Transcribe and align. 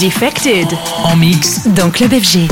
Defected. 0.00 0.66
En 1.04 1.14
mix. 1.14 1.66
Dans 1.68 1.90
Club 1.90 2.14
FG. 2.14 2.48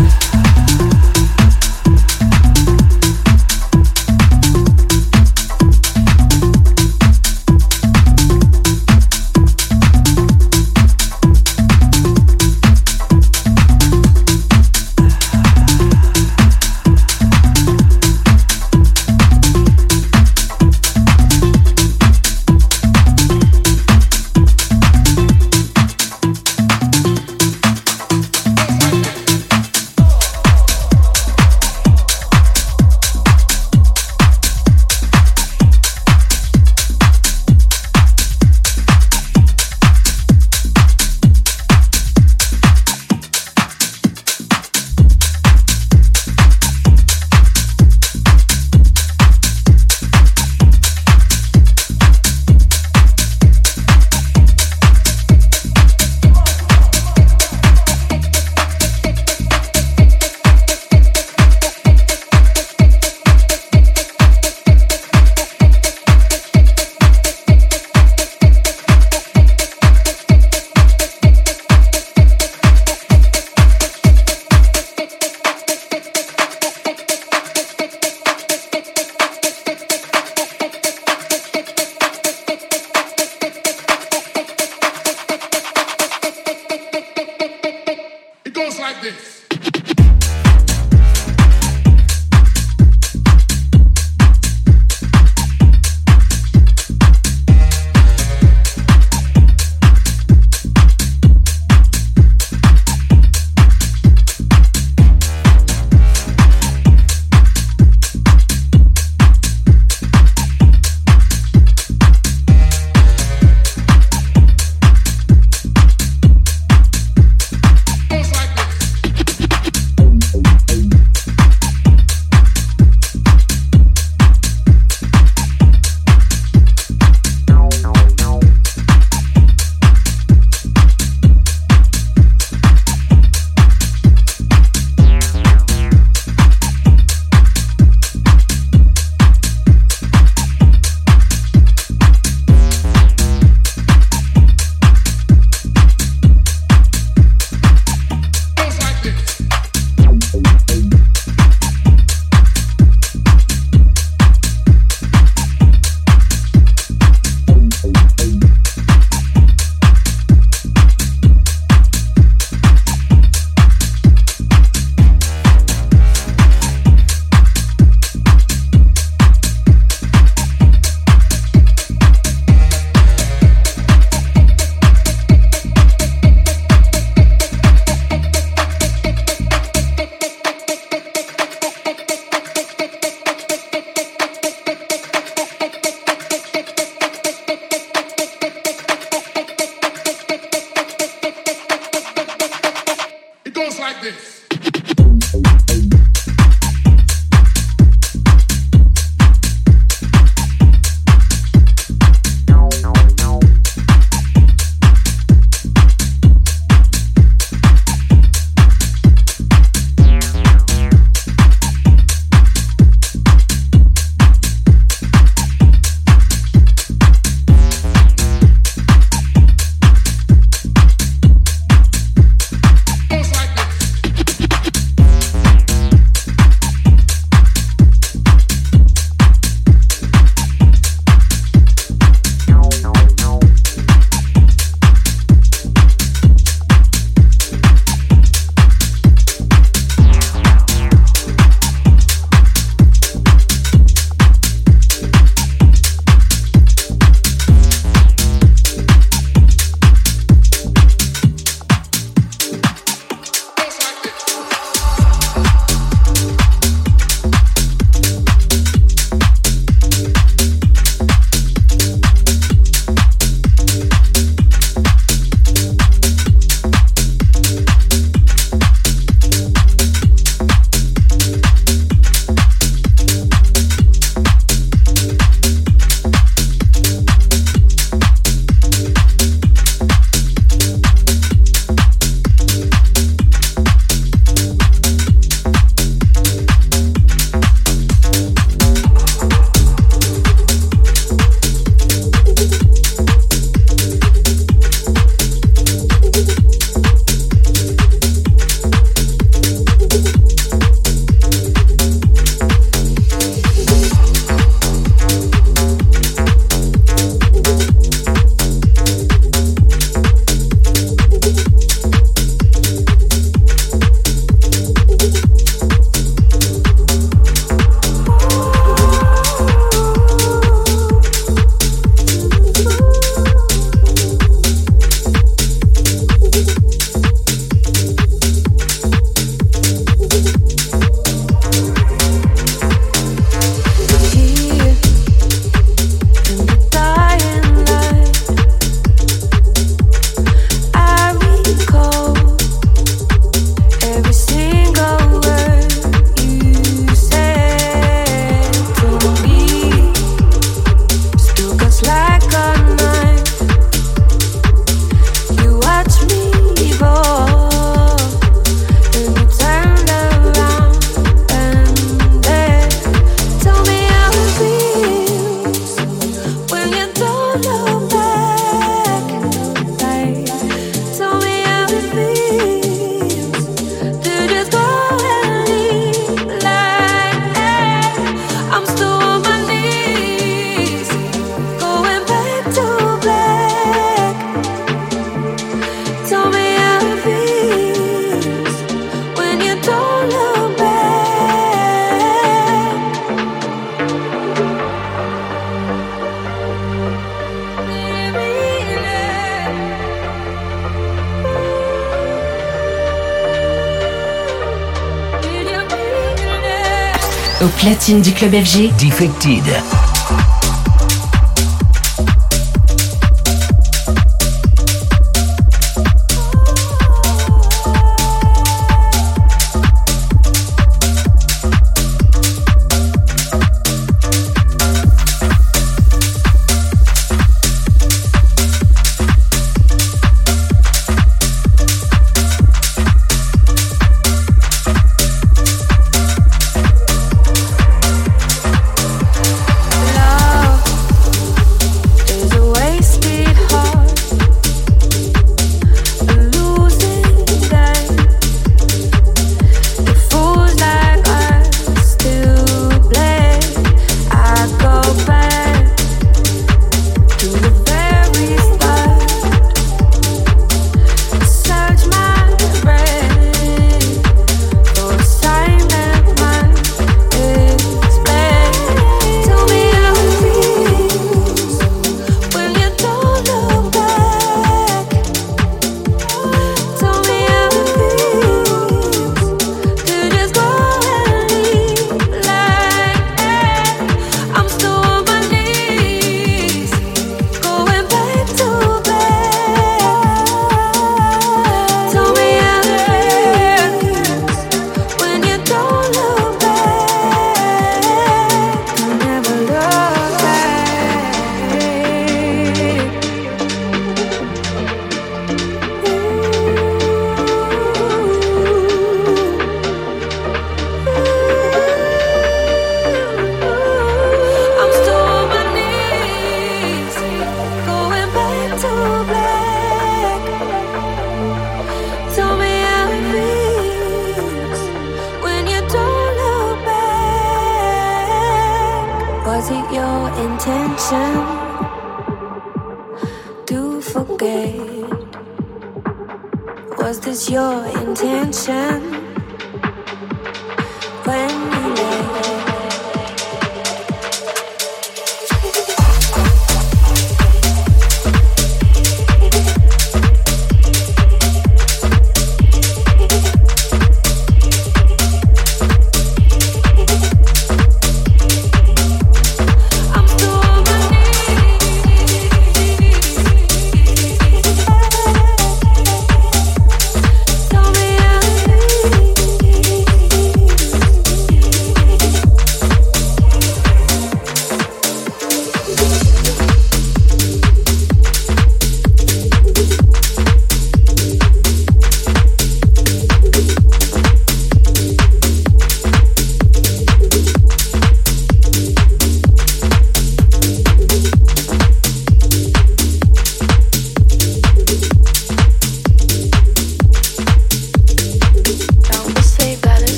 Du 407.97 408.13
club 408.13 408.35
FG. 408.35 408.71
Defected. 408.77 409.88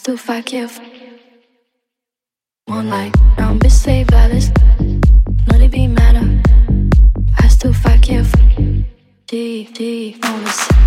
still 0.00 0.16
verkehrt. 0.16 0.80
One 2.66 2.88
light, 2.88 3.12
round 3.38 3.60
bis 3.60 3.82
safe 3.82 4.06
alles. 4.14 4.50
Nur 4.78 5.58
die 5.58 5.68
I 7.38 7.48
still 7.48 7.74
du 7.74 8.08
you. 8.08 8.24
Deep, 9.30 9.74
deep, 9.74 10.24
alles. 10.24 10.79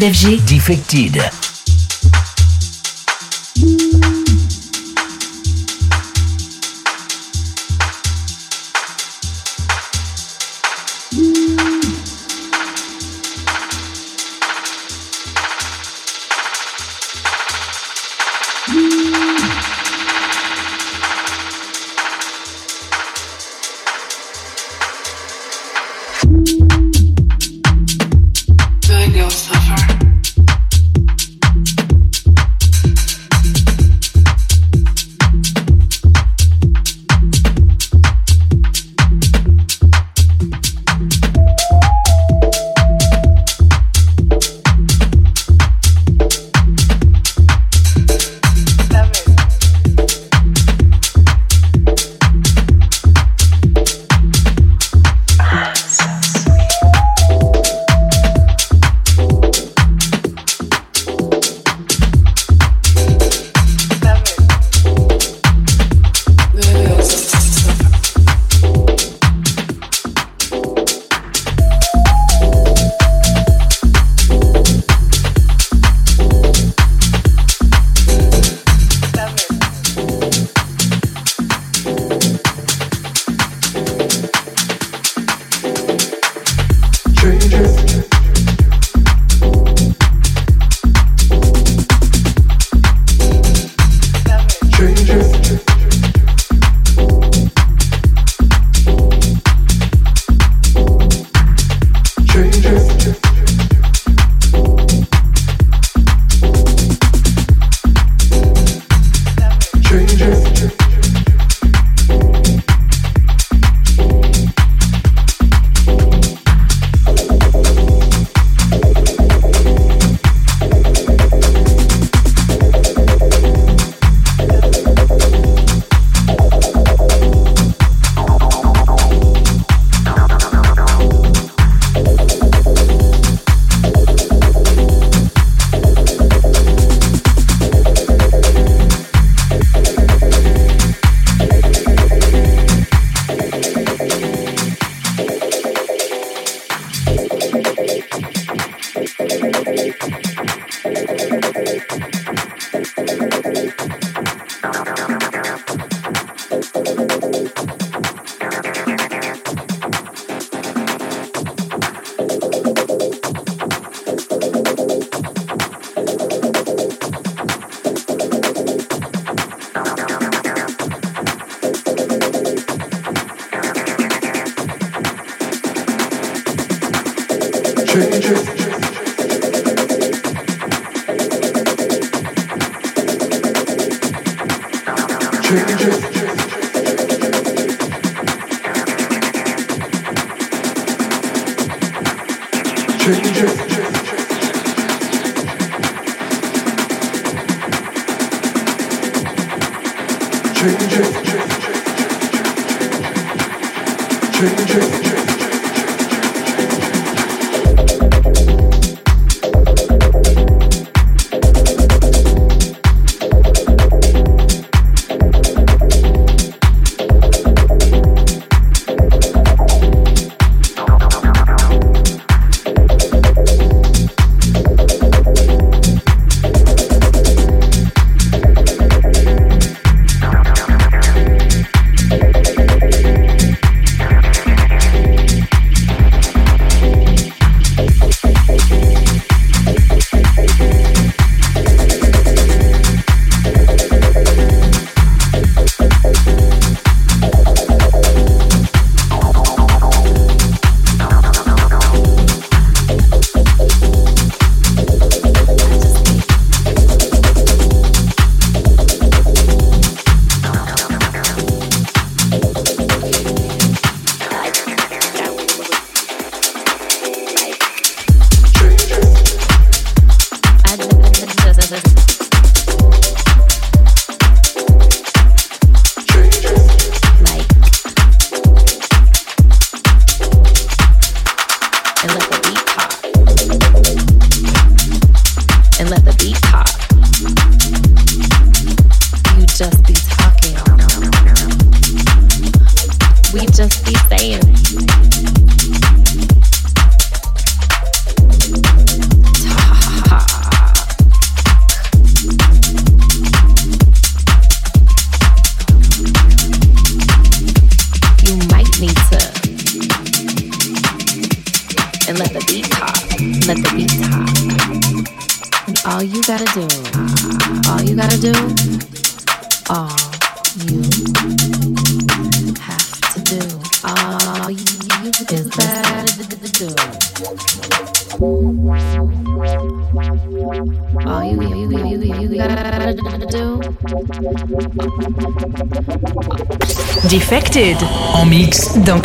Defg. 0.00 0.40
Defected. 0.46 1.39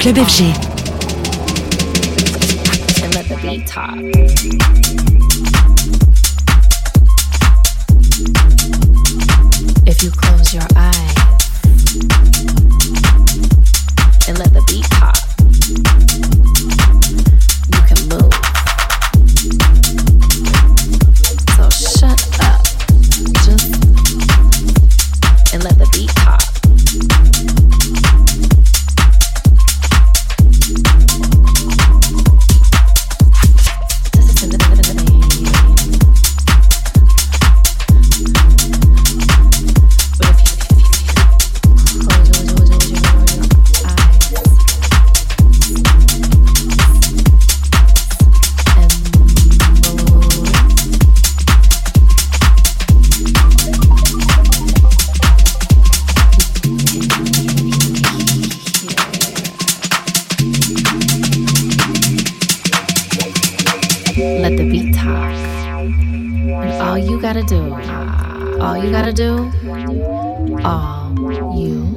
Club 0.05 0.17
FG. 0.17 0.53
The. 3.65 4.11
If 9.87 10.03
you 10.03 10.11
close 10.11 10.53
your 10.53 10.67
eyes. 10.75 11.34
do, 69.16 69.49
all 70.66 71.13
you 71.57 71.93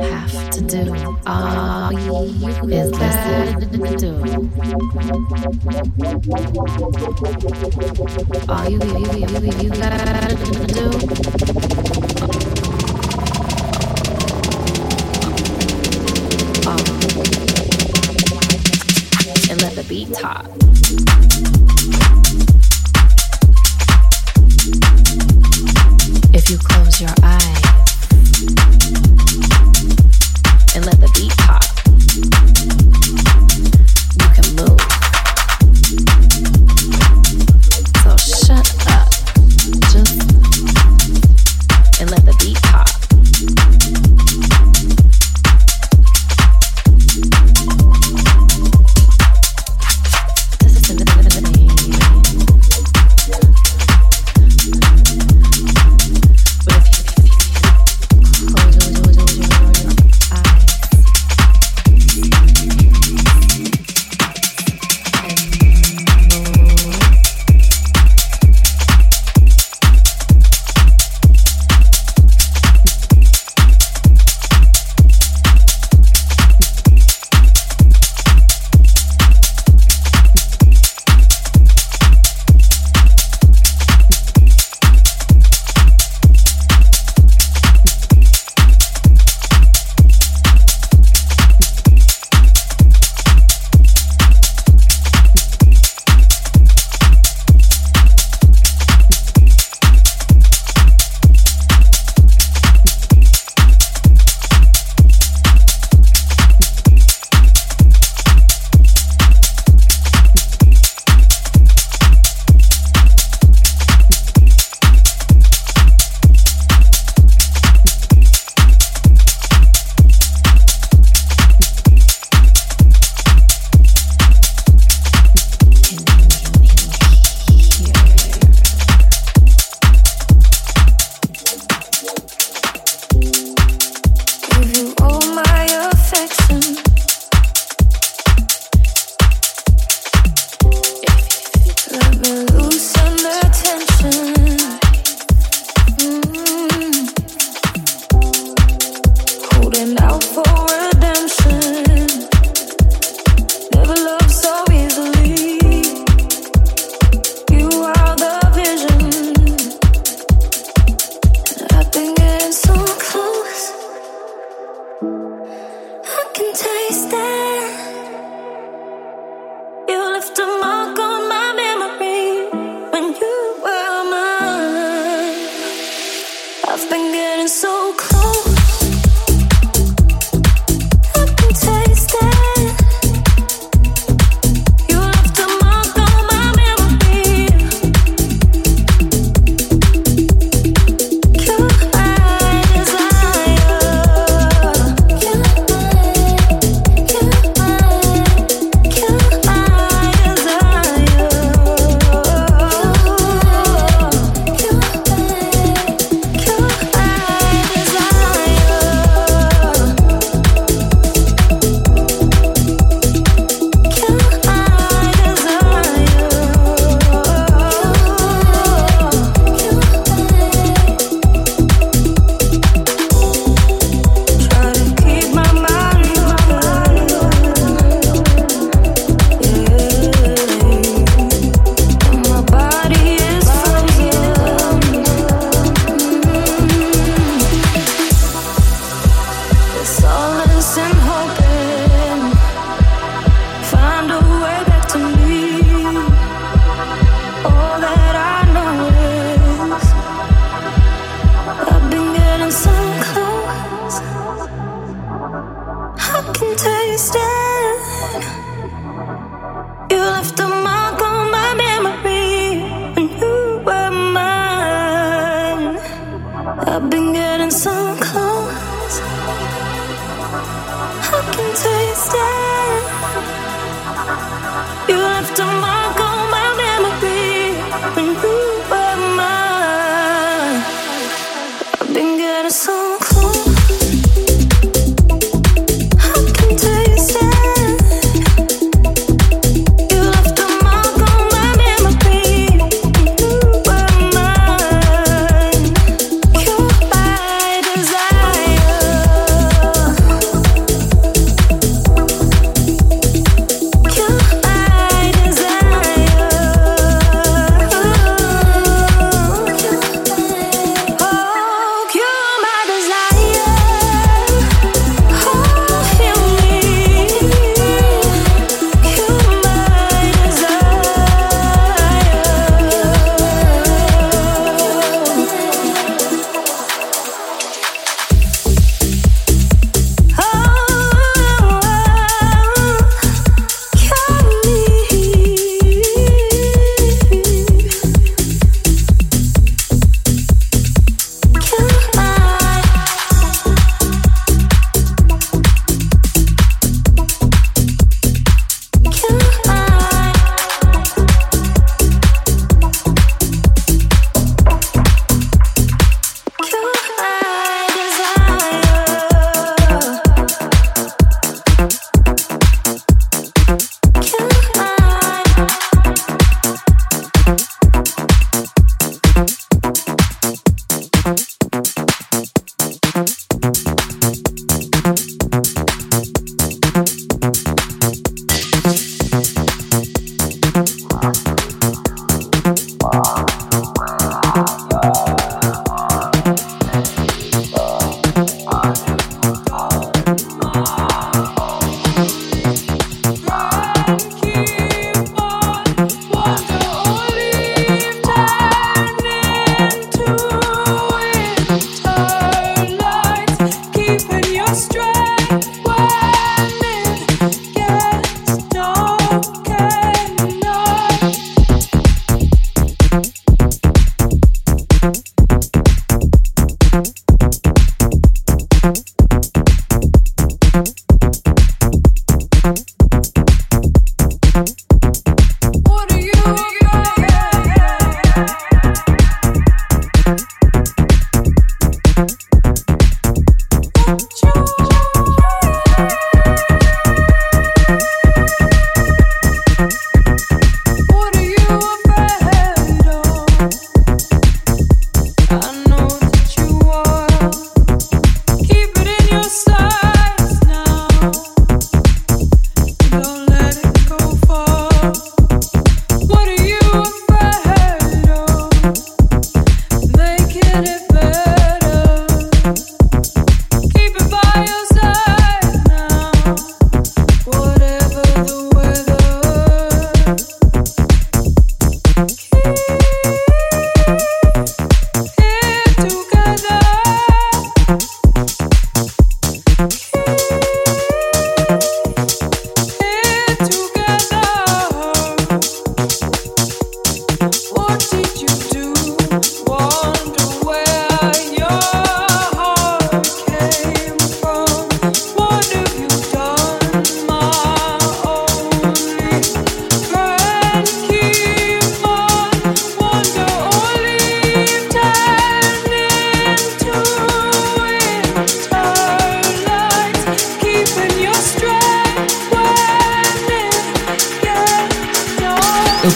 have 0.00 0.50
to 0.50 0.60
do, 0.60 1.16
all 1.24 1.92
you 1.92 2.26
is 2.68 2.90
listen 2.90 3.96
do. 3.96 4.12
All 8.48 8.68
you, 8.68 8.78
you, 8.78 8.98
you, 9.12 9.38
you, 9.38 9.52
you 9.62 9.70
gotta 9.70 10.34
do. 10.66 10.86
All. 16.66 16.82
And 19.48 19.62
let 19.62 19.72
the 19.76 19.84
beat 19.88 20.12
talk. 20.12 21.71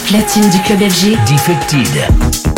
Platine 0.07 0.49
du 0.49 0.59
club 0.61 0.79
FG. 0.79 1.17
Defected. 1.27 2.56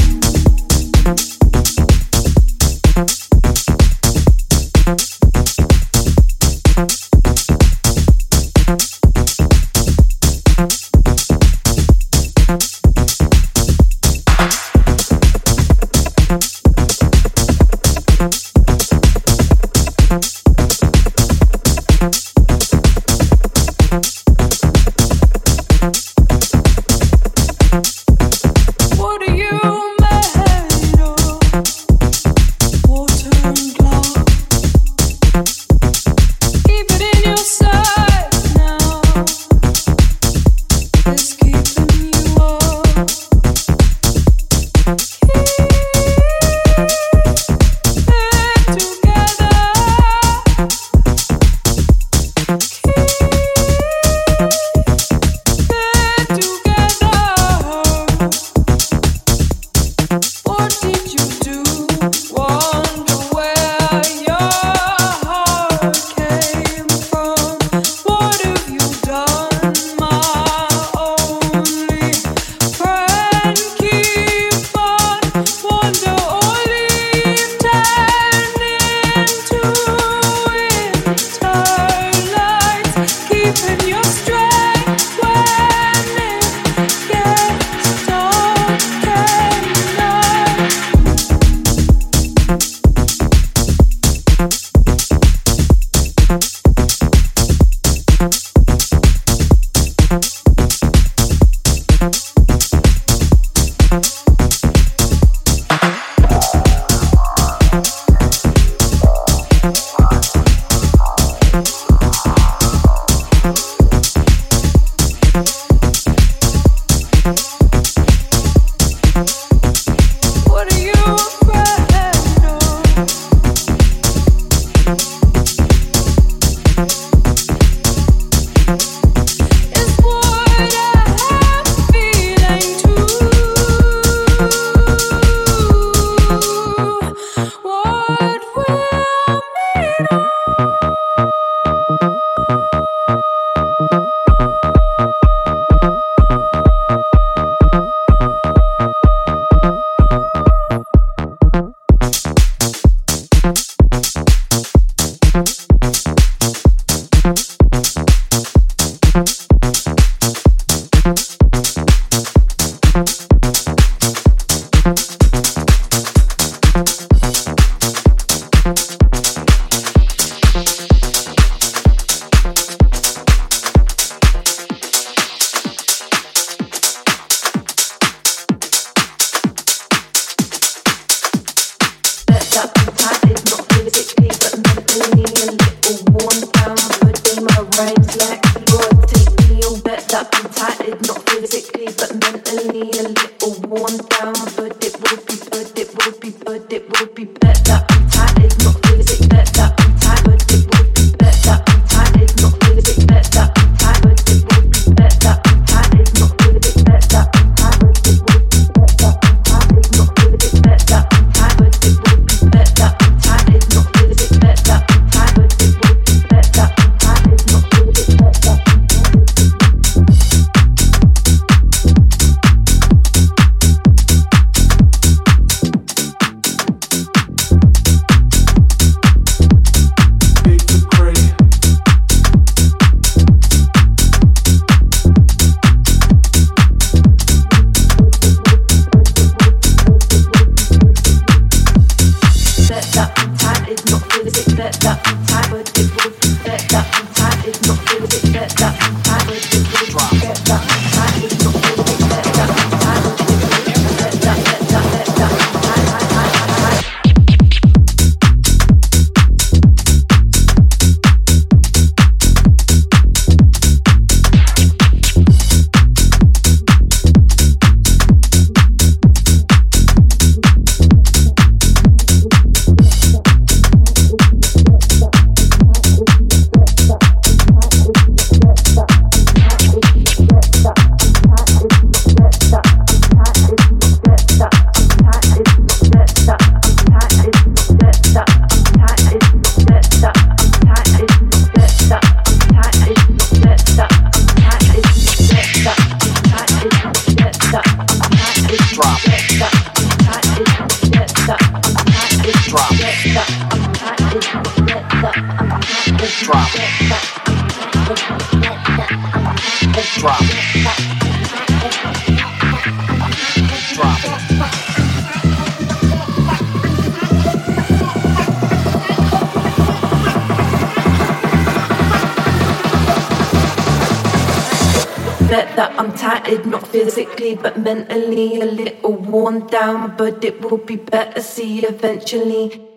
But 327.36 327.57
mentally 327.59 328.41
a 328.41 328.45
little 328.45 328.93
worn 328.93 329.45
down. 329.45 329.95
But 329.95 330.23
it 330.23 330.41
will 330.41 330.57
be 330.57 330.75
better, 330.75 331.21
see 331.21 331.63
eventually. 331.63 332.68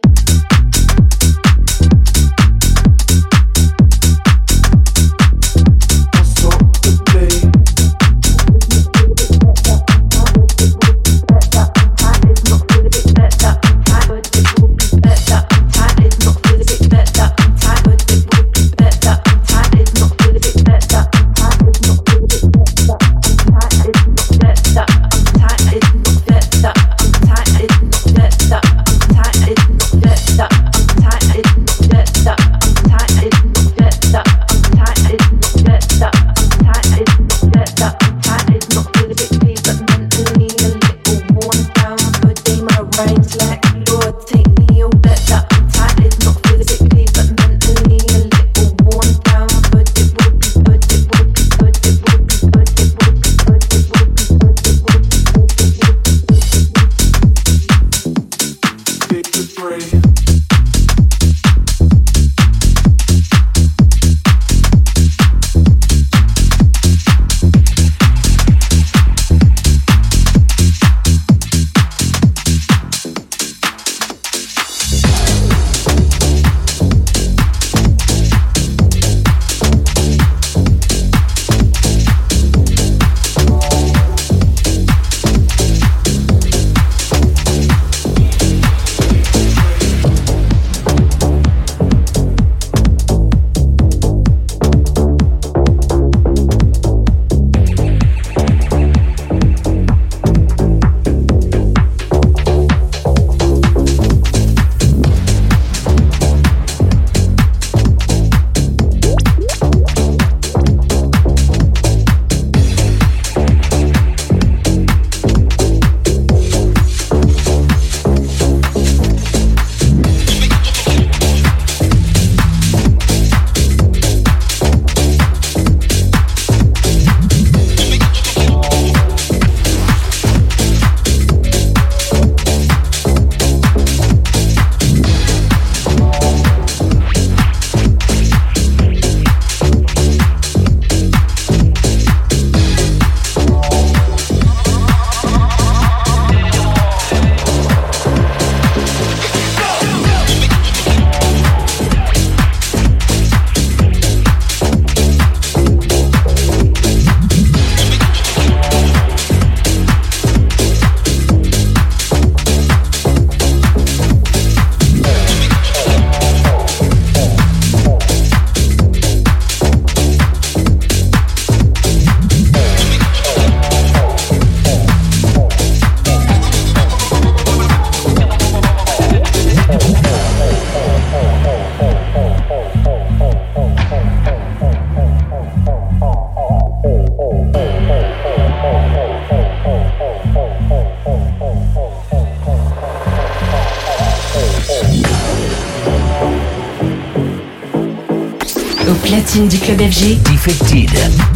Platine 199.33 199.49
du 199.49 199.59
club 199.59 199.80
FG. 199.80 201.32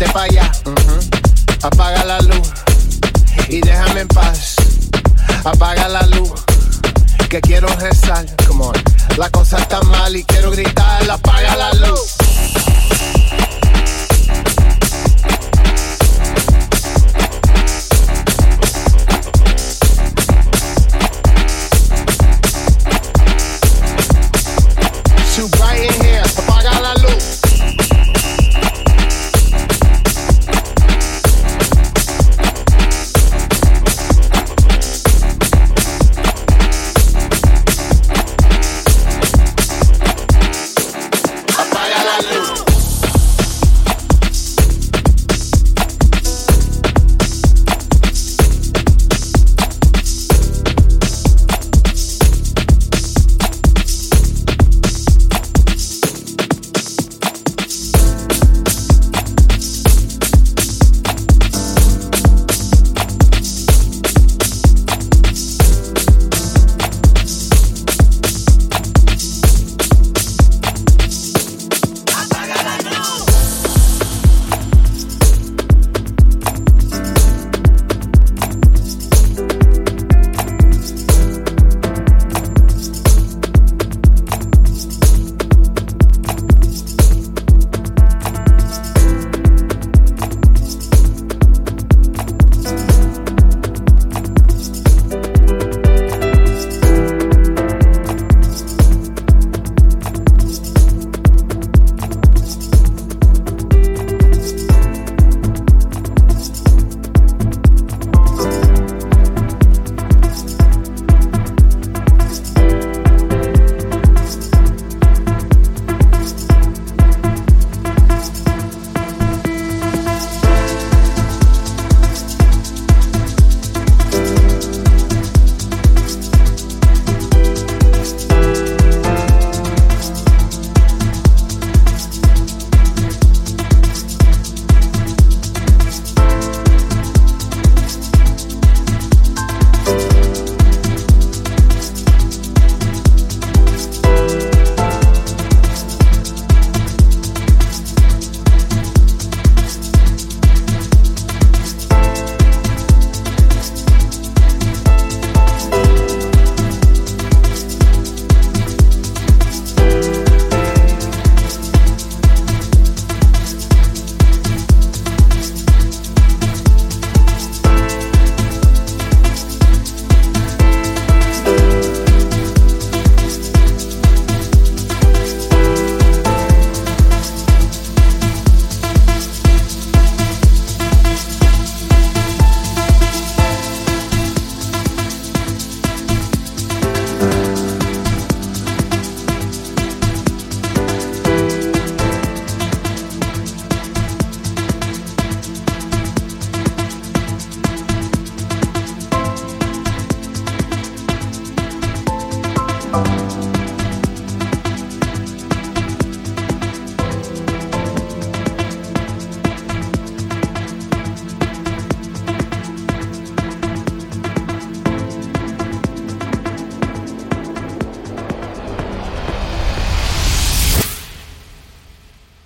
vete 0.00 0.12
para 0.12 0.24
allá. 0.24 0.52
Apaga 1.62 2.04
la 2.04 2.20
luz 2.20 2.48
y 3.48 3.60
déjame 3.60 4.00
en 4.00 4.08
paz. 4.08 4.56
Apaga 5.44 5.88
la 5.88 6.02
luz 6.06 6.32
que 7.28 7.40
quiero 7.40 7.68
rezar. 7.76 8.24
Come 8.46 8.64
on. 8.64 8.74
La 9.16 9.28
cosa 9.30 9.58
está 9.58 9.80
mal 9.82 10.16
y 10.16 10.24
quiero 10.24 10.50
gritar. 10.50 11.08
Apaga 11.10 11.56
la 11.56 11.72
luz. 11.74 12.19